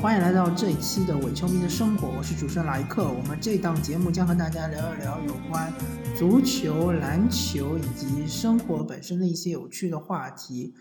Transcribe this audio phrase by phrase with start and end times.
[0.00, 3.10] 欢迎来到这一期的伪球迷的生活，我是主持人莱克。
[3.10, 5.72] 我们这档节目将和大家聊一聊有关
[6.16, 10.72] 足球、篮球以及生活本身的一些有趣的话题。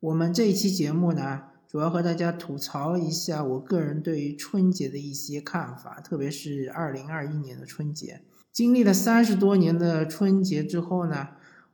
[0.00, 8.20] 我们这一期节目呢，主要和大家吐槽一下我个人对于春节的一些看法，特别是二零二一年的春节。
[8.52, 11.28] 经历了三十多年的春节之后呢，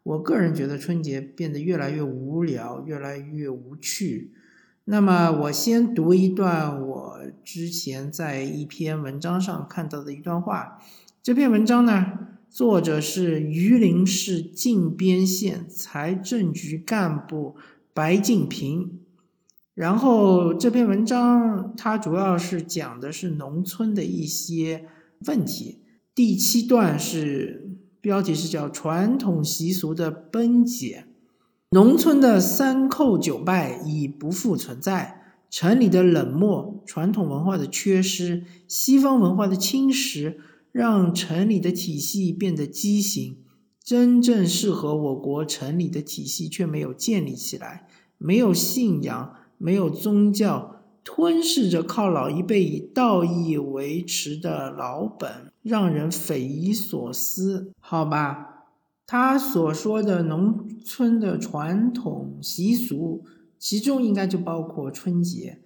[0.05, 4.33] 我个人觉得春节变得越来越无聊，越来越无趣。
[4.87, 10.79] 那么我先读一段我之前在一篇文章上看到的一段话。
[11.23, 12.05] 这篇文章呢，
[12.51, 17.57] 作者是榆林市靖边县财政局干部
[17.95, 19.01] 白敬平。
[19.73, 24.85] 然后这篇文章它主要是讲的是农村的一些
[25.27, 25.79] 问题。
[26.15, 27.71] 第七段是
[28.03, 31.07] 标题是叫“传统习俗的崩解”。
[31.75, 40.37] 农村的三叩九拜已不复存在，城里的冷漠、传统文化的缺失、西方文化的侵蚀，
[40.71, 43.39] 让城里的体系变得畸形。
[43.83, 47.89] 真正适合我国城里的体系却没有建立起来，
[48.19, 57.73] 没有信仰，没有宗教，吞噬着靠老一辈以道义维持的老本，让人匪夷所思。
[57.81, 58.54] 好吧。
[59.07, 63.25] 他所说的农村的传统习俗，
[63.59, 65.61] 其中应该就包括春节。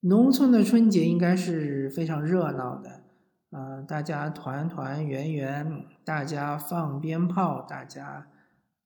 [0.00, 3.02] 农村的春节应该是非常热闹的，
[3.50, 8.28] 呃，大家团团圆圆，大家放鞭炮，大家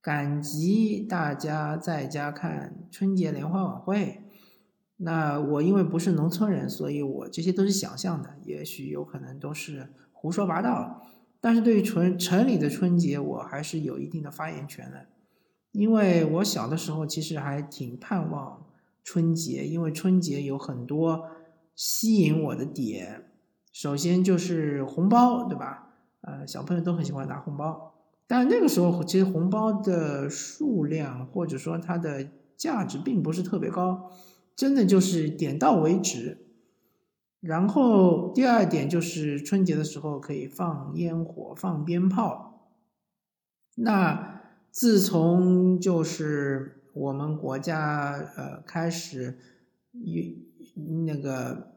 [0.01, 4.23] 赶集，大家在家看春节联欢晚会。
[4.97, 11.01] 那我因为不是农村人，所以我这些都是想象的，也许有可能都是胡说八道。
[11.41, 15.07] 但是对于城城里的春节，我还是有一定的发言权的，
[15.71, 18.63] 因为我小的时候其实还挺盼望
[19.03, 21.25] 春节，因为春节有很多
[21.75, 23.25] 吸引我的点。
[23.73, 25.87] 首先就是红包，对吧？
[26.21, 27.95] 呃，小朋友都很喜欢拿红包，
[28.27, 34.11] 但那个时候其实红包的数量或者说它的价值并不是特别高，
[34.55, 36.37] 真的就是点到为止。
[37.41, 42.69] 然后第二点就是春节的时候可以放烟火、放鞭炮。
[43.77, 49.39] 那自从就是我们国家呃开始
[49.93, 50.37] 一
[51.03, 51.73] 那个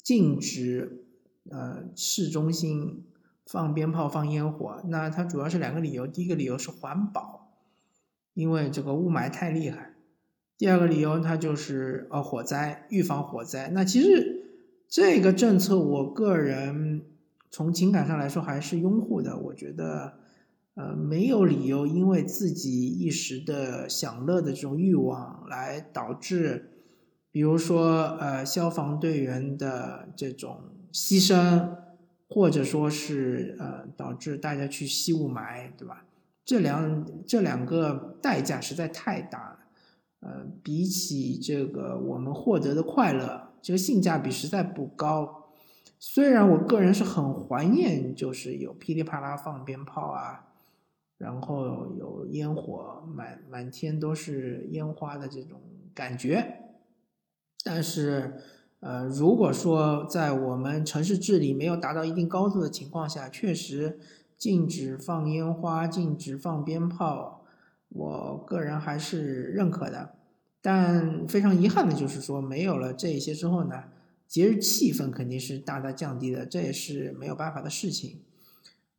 [0.00, 1.04] 禁止
[1.50, 3.04] 呃市中心
[3.44, 6.06] 放鞭炮、放烟火，那它主要是两个理由。
[6.06, 7.56] 第一个理由是环保，
[8.34, 9.96] 因为这个雾霾太厉害；
[10.56, 13.70] 第二个理由它就是呃火灾，预防火灾。
[13.74, 14.37] 那其实。
[14.88, 17.02] 这个政策，我个人
[17.50, 19.36] 从情感上来说还是拥护的。
[19.36, 20.14] 我觉得，
[20.76, 26.70] 呃，没有理由因为自己一时的享乐的这种欲望来导致，
[27.30, 31.68] 比如说，呃，消防队员的这种牺牲，
[32.26, 36.06] 或者说是呃，导致大家去吸雾霾，对吧？
[36.46, 39.58] 这两这两个代价实在太大了。
[40.20, 43.47] 呃，比起这个我们获得的快乐。
[43.60, 45.50] 这个性价比实在不高，
[45.98, 50.46] 虽然我个人是很怀念，就是有噼里啪啦放鞭炮啊，
[51.18, 55.60] 然后有烟火，满满天都是烟花的这种
[55.92, 56.70] 感觉，
[57.64, 58.34] 但是，
[58.80, 63.98] 呃，如果说在我们城市治理没有达到一定高度的情况下，确实
[64.36, 67.44] 禁止放烟花、禁止放鞭炮，
[67.88, 70.14] 我个人还是认可的。
[70.70, 73.84] 但非常遗憾的就是说，没有了这些之后呢，
[74.26, 78.20] 节日气氛肯定是大大降低的，这也是没有办法的事情。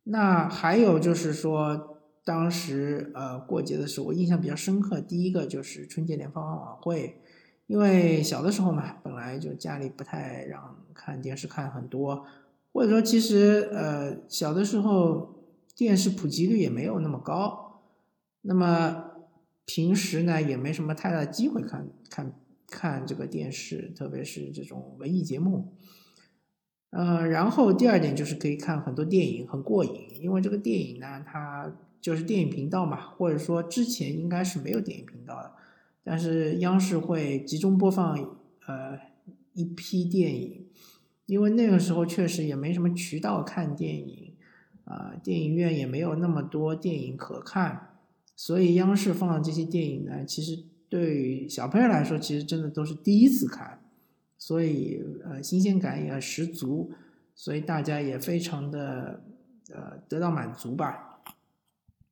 [0.02, 7.20] 那还有就是说，当时呃过节的时候，我印象比较深刻，第一个就是春节联欢晚会，
[7.68, 12.26] 因为小的时候嘛，本来就家里不太让看电视看很多，
[12.72, 15.36] 或者说其实呃小的时候
[15.76, 17.82] 电视普及率也没有那么高，
[18.40, 19.04] 那么。
[19.64, 22.32] 平时呢也没什么太大的机会看看
[22.66, 25.72] 看这个电视，特别是这种文艺节目。
[26.90, 29.92] 呃，然后第二点就是可以看很多电影，很过瘾。
[30.20, 35.52] 因为这个电影呢，它就是电影频道嘛，或者说之前应该是没有电影频道的，
[36.02, 38.36] 但是央视会集中播放
[38.66, 38.98] 呃
[39.52, 40.66] 一批电影，
[41.26, 44.34] 因为那个时候确实也没什么渠道看电影，
[44.84, 47.89] 啊，电影院也没有那么多电影可看。
[48.42, 53.82] 所以央视放的这些电影呢，其实对于小朋友来说，其实真的都是第一次看，
[54.38, 56.90] 所以呃新鲜感也十足，
[57.34, 59.22] 所以大家也非常的
[59.74, 61.20] 呃得到满足吧。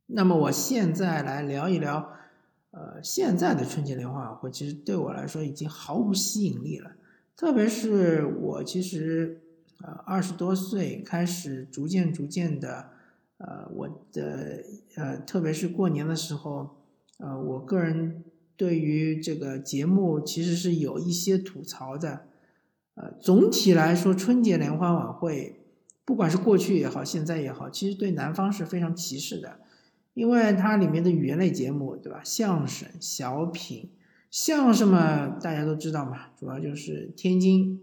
[0.04, 2.12] 那么我现在来聊一聊，
[2.72, 6.92] 呃现在的春节联欢晚会，其实对我来说已经毫无吸引力了。
[7.34, 9.40] 特别是我其实
[9.80, 12.90] 呃二十多岁开始逐渐逐渐的，
[13.38, 14.62] 呃我的
[14.96, 16.76] 呃特别是过年的时候，
[17.18, 18.24] 呃我个人
[18.56, 22.26] 对于这个节目其实是有一些吐槽的，
[22.94, 25.60] 呃总体来说春节联欢晚会，
[26.04, 29.60] 不管是过去也好现在也好，其实对南方是非常歧视的，
[30.14, 33.90] 因为它里面的语言类节目对吧，相声、小品。
[34.30, 37.82] 相声嘛，大家都知道嘛，主要就是天津，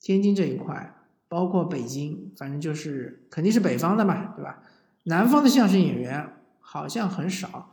[0.00, 0.92] 天津这一块，
[1.28, 4.63] 包括北京，反正就是肯定是北方的嘛，对吧？
[5.04, 7.70] 南方的相声演员好像很少。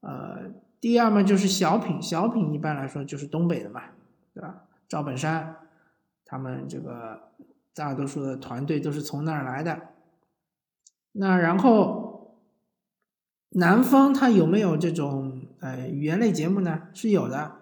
[0.00, 3.82] 呃，第二嘛就是小品，小品一般来说就是东北的嘛，
[4.32, 4.64] 对吧？
[4.88, 5.56] 赵本山
[6.24, 7.30] 他们这个
[7.74, 9.88] 大多数的团队都是从那儿来的。
[11.12, 12.36] 那然后
[13.50, 15.42] 南方它有没有这种？
[15.60, 17.56] 呃，语言类节目呢是有的，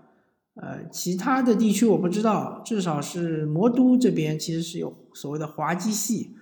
[0.53, 6.37] 呃，其他的地区我不知道，至少是魔都这边其实是有所谓的滑稽戏，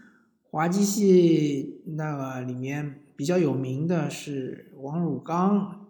[0.55, 5.89] 滑稽戏那个里面比较有名的是王汝刚，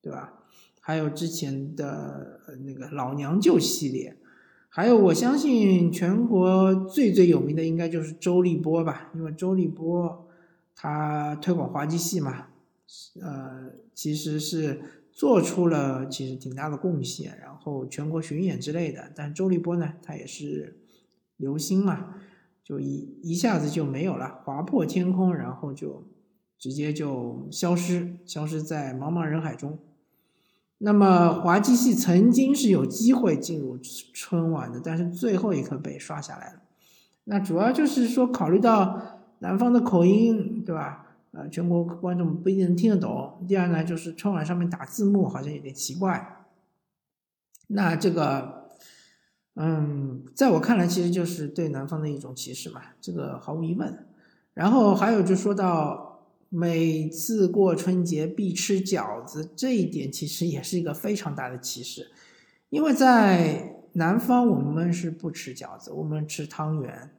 [0.00, 0.34] 对吧？
[0.78, 4.16] 还有之前的那个老娘舅系列，
[4.68, 10.28] 还有我相信全国最最有名的应该就是周立波吧，因为周立波
[10.76, 12.46] 他推广滑稽戏嘛，
[13.20, 14.80] 呃，其实是。
[15.16, 19.12] 做出了其实挺大的贡献，然后全国巡演之类的。
[19.14, 20.76] 但周立波呢，他也是
[21.36, 22.16] 流星嘛，
[22.64, 26.02] 就一一下子就没有了，划破天空，然后就
[26.58, 29.78] 直接就消失，消失在茫茫人海中。
[30.78, 33.78] 那么滑稽戏曾经是有机会进入
[34.12, 36.62] 春晚的，但是最后一刻被刷下来了。
[37.24, 39.00] 那主要就是说考虑到
[39.38, 41.16] 南方的口音，对吧？
[41.32, 43.44] 呃，全国观众不一定能听得懂。
[43.48, 46.46] 第二呢，就是春晚上面打字幕好像有点奇怪。
[47.68, 48.63] 那这个，
[49.56, 54.06] 嗯，在我看来，其实就是对南方的一种歧视嘛，这个毫无疑问。
[54.52, 62.10] 然后还有就说到每次过春节必吃饺子这一点，其实也是一个非常大的歧视，
[62.70, 67.10] 因为在南方我们是不吃饺子，我们吃汤圆，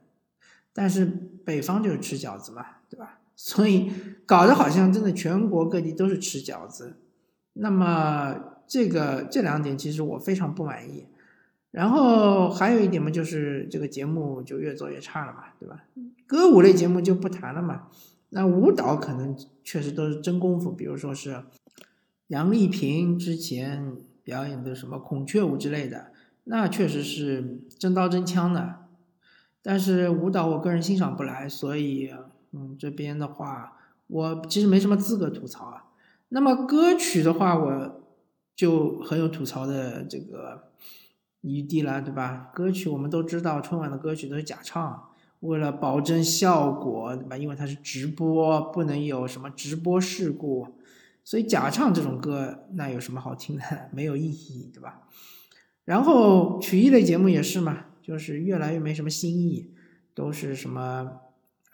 [0.74, 1.06] 但是
[1.44, 3.20] 北方就是吃饺子嘛，对吧？
[3.34, 3.90] 所以
[4.26, 6.96] 搞得好像真的全国各地都是吃饺子，
[7.54, 8.34] 那么
[8.66, 11.06] 这个这两点其实我非常不满意。
[11.76, 15.84] 然后还有一点嘛，就是这个节目就越做越差了嘛，对吧？
[16.26, 17.88] 歌舞类节目就不谈了嘛。
[18.30, 21.44] 那舞蹈可能确实都是真功夫，比如说是
[22.28, 26.12] 杨丽萍之前表演的什么孔雀舞之类的，
[26.44, 28.86] 那确实是真刀真枪的。
[29.60, 32.10] 但是舞蹈我个人欣赏不来，所以。
[32.52, 33.76] 嗯，这边的话，
[34.06, 35.84] 我其实没什么资格吐槽啊。
[36.30, 38.00] 那么歌曲的话，我
[38.54, 40.70] 就很有吐槽的这个
[41.46, 42.50] 余地了，对吧？
[42.52, 45.08] 歌曲我们都知道，春晚的歌曲都是假唱，
[45.40, 47.36] 为了保证效果，对吧？
[47.36, 50.68] 因为它是直播，不能有什么直播事故，
[51.24, 53.62] 所以假唱这种歌，那有什么好听的？
[53.92, 55.02] 没有意义，对吧？
[55.84, 59.70] 然后曲艺类节目也是嘛，就是越来越没什么新意，
[60.14, 61.12] 都是什么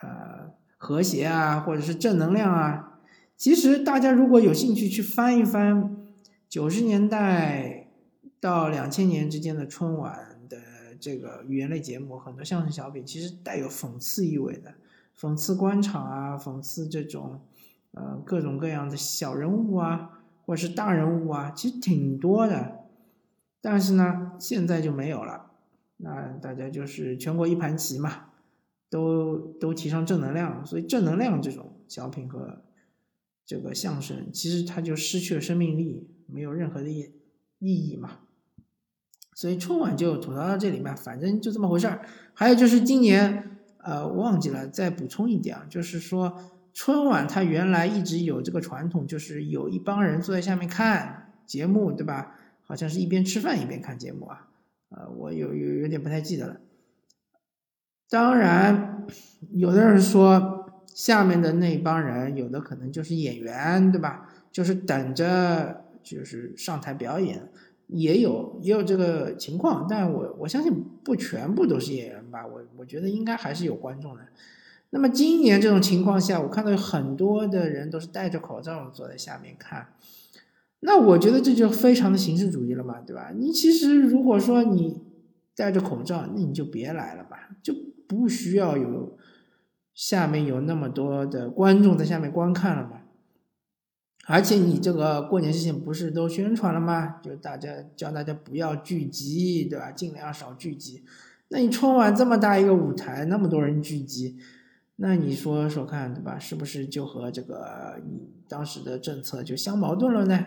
[0.01, 0.53] 呃。
[0.85, 2.99] 和谐啊，或者是正能量啊，
[3.37, 5.97] 其实大家如果有兴趣去翻一翻
[6.49, 7.72] 九十年代
[8.43, 10.59] 到两千年之间的春晚的
[10.99, 14.75] 这个语言类节目，很多相声小品其实带有讽刺意味的，
[15.17, 17.41] 讽刺官场啊，讽刺这种
[17.93, 22.81] 呃各种各样的小人物啊，或者是大人物啊，其实挺多的。
[23.61, 25.53] 但是呢，现在就没有了，
[25.99, 28.27] 那大家就是全国一盘棋嘛。
[28.91, 32.63] 都都提倡正能量，所以正能量这种小品和
[33.47, 37.11] 这个相声，其实它就失去了生命力，没有任何的意
[37.59, 38.19] 意义嘛。
[39.35, 42.03] 所以春晚就吐槽到这里面，反正就这么回事儿。
[42.35, 46.39] 还有就是今年，呃，忘记了再补充一点啊，就是说
[46.73, 52.39] 春晚它原来一直有这个传统，就是有一帮人坐在下面看节目，对吧？
[52.65, 54.49] 好像是一边吃饭一边看节目啊，
[54.91, 56.57] 呃，我有有有点不太记得了。
[58.09, 59.07] 当然，
[59.51, 64.29] 有的人说下面的那帮人，有的可能就是演员，对吧？
[64.51, 67.51] 就是等着就是上台表演，
[67.93, 69.87] 也有也有这个情况。
[69.89, 70.73] 但我我相信
[71.05, 74.23] 不全部都是演员吧，我我觉得应该还是有观众的。
[74.91, 79.89] 那么今年这种情况下，我看到有很多的人都是戴着口罩坐在下面看，
[80.81, 83.33] 那我觉得这就非常的形式主义了嘛，对吧？
[83.37, 85.01] 你其实如果说你
[85.55, 87.75] 戴着口罩，那你就别来了吧，就。
[88.09, 89.17] 不需要有
[89.95, 93.02] 下面有那么多的观众在下面观看了嘛？
[94.29, 97.21] 而且你这个过年之前不是都宣传了吗？
[97.23, 99.91] 就大家叫大家不要聚集，对吧？
[99.91, 101.03] 尽量少聚集。
[101.49, 104.39] 那你春晚这么大一个舞台，那么多人聚集，
[104.97, 106.39] 那你说说看，对吧？
[106.39, 110.47] 是不是就和这个你当时的政策就相矛盾了呢？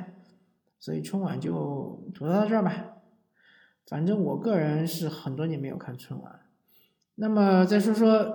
[0.79, 2.93] 所以春晚就吐槽到这儿吧。
[3.87, 6.39] 反正我个人是很多年没有看春晚。
[7.15, 8.25] 那么再说说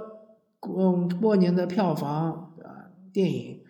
[0.61, 2.91] 过过年的票房，对吧？
[3.11, 3.63] 电影。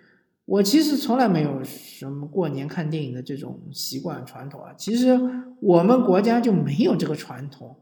[0.50, 4.74] 我其实从来没有什么过年看电影的这种习惯传统啊。
[4.76, 5.16] 其实
[5.60, 7.76] 我们国家就没有这个传统，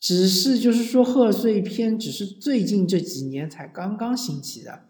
[0.00, 4.84] 只是就是说贺岁片只是最近这几年才刚刚兴起的，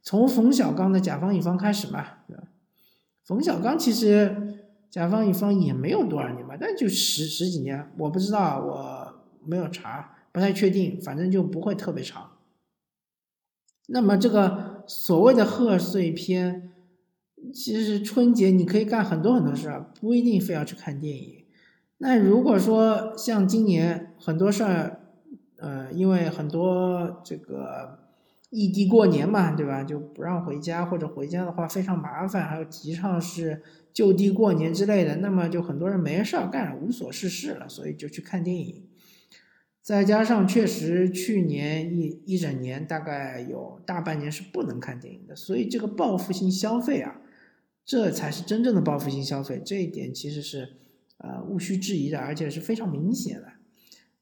[0.00, 2.44] 从冯小刚的《甲方乙方》开始嘛，对吧？
[3.24, 4.36] 冯小刚其实
[4.88, 12.30] 《甲方乙方》也没有多少年吧，但就十十几年，我不知道，我没有查，不太确定，反正就不会特别长。
[13.88, 16.72] 那么这个所谓的贺岁片，
[17.54, 21.44] 其实春节你可以干很多很多事儿，不一定非要去看电影。
[21.98, 24.98] 那如果说像今年很多事儿，
[25.58, 28.00] 呃，因为很多这个
[28.50, 29.84] 异地过年嘛，对吧？
[29.84, 38.89] 就不让回家，或者回家的话非常麻烦，还有提倡是就地过年之类的，那么就很多人没事儿干，无所事事了，所以就去看电影。
[39.90, 47.20] 再加上确实去年一一整年大概有大半年是不能看电影的，所以这个报复性消费啊，
[47.84, 50.74] 这才是真正的报复性消费，这一点其实是
[51.18, 53.54] 呃毋需质疑的，而且是非常明显的。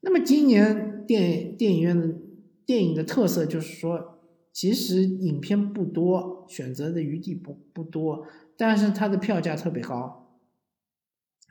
[0.00, 2.16] 那么今年电电影院的
[2.64, 4.20] 电影的特色就是说，
[4.50, 10.30] 其实影片不多，选择的余地不不多，但是它的票价特别高，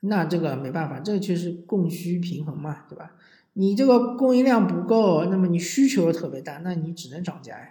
[0.01, 3.15] 那这个没办法，这个确实供需平衡嘛，对吧？
[3.59, 7.69] 你这个供应量不够，那么你需求特别大，那你只能涨价呀。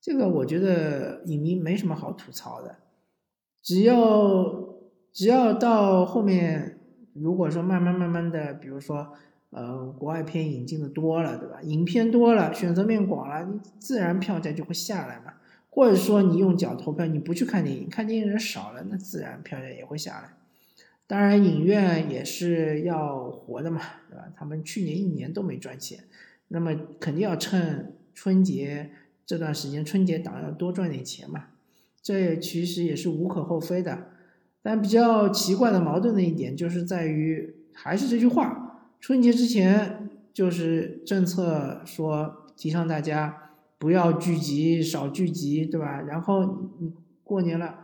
[0.00, 2.76] 这个我觉得影迷没什么好吐槽的，
[3.62, 4.78] 只要
[5.12, 6.78] 只要到后面，
[7.12, 9.12] 如果说慢慢慢慢的，比如说
[9.50, 11.60] 呃国外片引进的多了，对吧？
[11.60, 15.34] 影片多了，选择面广了，你自然票价就会下来嘛。
[15.68, 20.32] 或者说你用脚投票，你不去看电影，看电影人少了，那自然票价也会下来。
[21.10, 24.32] 当然，影院也是要活的嘛，对吧？
[24.36, 26.04] 他们去年一年都没赚钱，
[26.46, 28.92] 那么肯定要趁春节
[29.26, 31.46] 这段时间，春节档要多赚点钱嘛。
[32.00, 34.06] 这也其实也是无可厚非的。
[34.62, 46.02] 但比较奇怪的、矛盾的一点就是在于，还是这句话，春节之前就是政策说提倡大家不要聚集、少聚集，对吧？
[46.02, 46.92] 然后你
[47.24, 47.74] 过年了，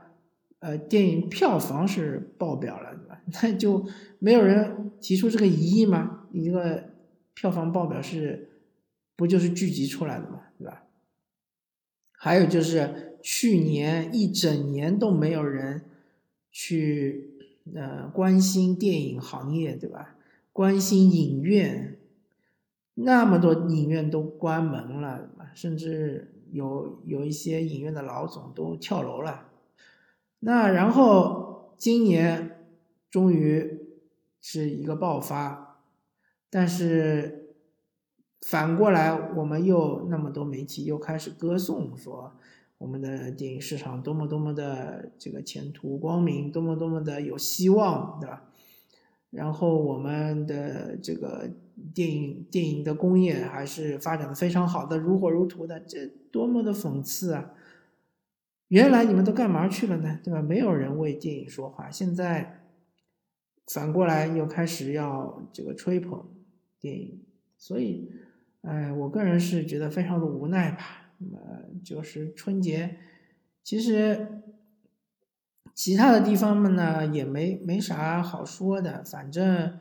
[0.60, 2.92] 呃，电影票房是爆表了。
[3.32, 3.84] 那就
[4.20, 6.28] 没有人提出这个疑义吗？
[6.30, 6.90] 你这个
[7.34, 8.48] 票房报表是
[9.16, 10.84] 不就是聚集出来的嘛，对吧？
[12.12, 15.82] 还有就是去年一整年都没有人
[16.52, 17.30] 去
[17.74, 20.14] 呃关心电影行业，对吧？
[20.52, 21.98] 关心影院，
[22.94, 29.48] 那么多影院都关门了，甚至有有一些影院的老总都跳楼了。
[30.38, 32.52] 那然后今年。
[33.10, 33.80] 终于
[34.40, 35.80] 是一个爆发，
[36.50, 37.54] 但是
[38.40, 42.36] 反过来，我们又那么多媒体又开始歌颂说
[42.78, 48.44] 我们的电影市场多么多么的这个前途光明，多么多么的有希望，对吧？
[49.30, 51.50] 然后我们的这个
[51.94, 57.52] 电影电影的工业还是发展的非常好的，如火如荼的，这多么的讽刺啊！
[58.68, 60.20] 原来你们都干嘛去了呢？
[60.22, 60.40] 对吧？
[60.40, 62.55] 没有人为电影说话，现在。
[63.66, 66.24] 反过来又开始要这个吹捧
[66.78, 67.20] 电影，
[67.58, 68.08] 所以，
[68.62, 71.10] 哎，我个人是觉得非常的无奈吧。
[71.18, 71.38] 那么
[71.82, 72.96] 就是春节，
[73.64, 74.42] 其实
[75.74, 79.76] 其他的地方们呢也没没啥好说的，反正，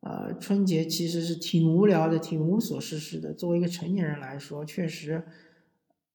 [0.00, 3.32] 呃，春节其实是挺无聊的，挺无所事事的。
[3.32, 5.22] 作为一个成年人来说，确实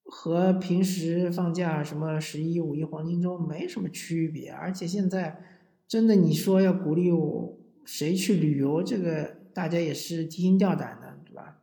[0.04, 5.42] 和平时放假什么十一、五一黄金周没什么区别，而且现在。
[5.88, 11.62] 真的，你说要鼓励我谁去旅游，这个大家也是提心吊胆的，对吧？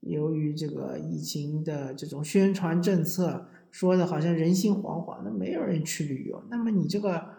[0.00, 6.44] 由于这个疫情的这种宣传政策，说的好像人心惶惶，那没有人去旅游。
[6.48, 7.34] 那么你这个，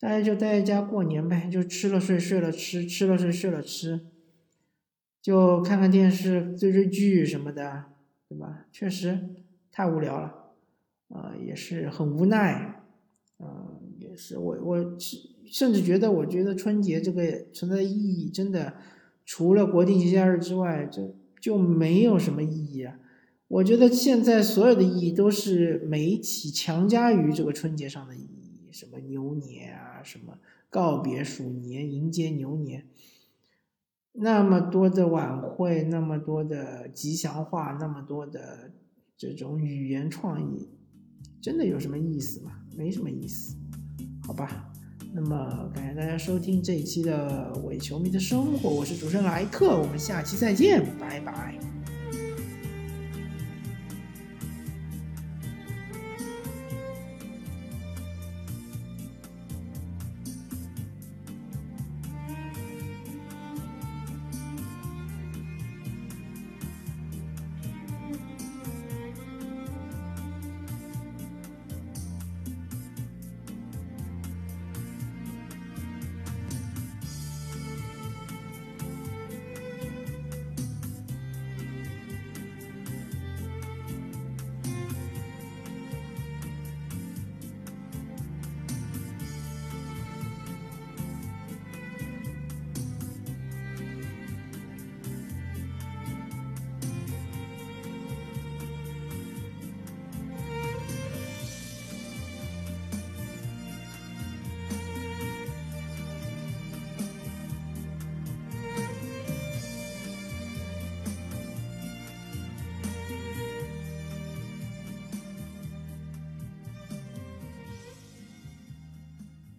[0.00, 4.00] 大家就待在家过年呗，就吃了睡，睡了吃，吃了睡，睡了吃，
[5.22, 7.84] 就看看电视，追追剧什么的，
[8.28, 8.66] 对吧？
[8.72, 9.30] 确实
[9.70, 10.52] 太无聊了，
[11.10, 12.82] 啊，也是很无奈，
[13.38, 15.32] 啊，也是我我是。
[15.46, 18.74] 甚至觉得，我觉得春节这个存在的意义，真的
[19.24, 22.98] 除了国定节假日之外，就就没有什么意义啊！
[23.48, 30.38] 我觉得现在所有的意义都是媒体强加于这个春节上的意义，什么牛年啊，什么
[30.70, 32.86] 告别鼠年，迎接牛年，
[34.12, 38.72] 那么多的晚会，那么多的吉祥话，那么多的
[39.16, 40.70] 这种语言创意，
[41.40, 42.62] 真的有什么意思吗？
[42.74, 43.56] 没什么意思，
[44.26, 44.73] 好吧。
[45.16, 51.73] 那么感谢大家收听这一期的伪球迷的生活，我是主持人莱克，我们下期再见，拜拜。